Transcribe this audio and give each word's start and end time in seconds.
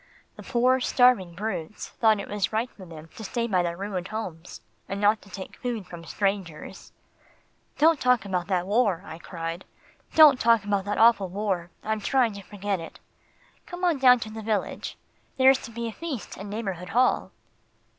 The 0.35 0.41
poor 0.41 0.79
starving 0.79 1.35
brutes 1.35 1.89
thought 1.89 2.19
it 2.19 2.27
was 2.27 2.51
right 2.51 2.71
for 2.71 2.87
them 2.87 3.09
to 3.15 3.23
stay 3.23 3.45
by 3.45 3.61
their 3.61 3.77
ruined 3.77 4.07
homes, 4.07 4.61
and 4.89 4.99
not 4.99 5.21
to 5.21 5.29
take 5.29 5.57
food 5.57 5.85
from 5.85 6.05
strangers." 6.05 6.91
"Don't 7.77 7.99
talk 7.99 8.25
about 8.25 8.47
that 8.47 8.65
war," 8.65 9.03
I 9.05 9.19
cried, 9.19 9.63
"don't 10.15 10.39
talk 10.39 10.63
about 10.63 10.85
that 10.85 10.97
awful 10.97 11.29
war 11.29 11.69
I'm 11.83 11.99
trying 12.01 12.33
to 12.33 12.41
forget 12.41 12.79
it. 12.79 12.99
Come 13.67 13.83
on 13.83 13.99
down 13.99 14.19
to 14.21 14.31
the 14.31 14.41
village. 14.41 14.97
There's 15.37 15.61
to 15.65 15.71
be 15.71 15.87
a 15.87 15.91
feast 15.93 16.35
in 16.35 16.49
Neighbourhood 16.49 16.89
Hall." 16.89 17.31